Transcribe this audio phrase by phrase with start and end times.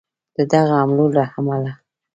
[0.37, 1.73] د دغه حملو له امله